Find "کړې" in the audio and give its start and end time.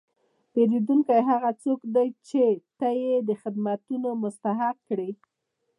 4.89-5.11